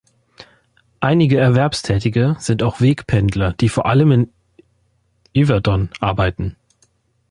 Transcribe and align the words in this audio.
Einige 0.99 1.37
Erwerbstätige 1.37 2.35
sind 2.39 2.63
auch 2.63 2.81
Wegpendler, 2.81 3.53
die 3.53 3.69
vor 3.69 3.85
allem 3.85 4.11
in 4.11 4.33
Yverdon 5.31 5.89
arbeiten. 5.99 6.55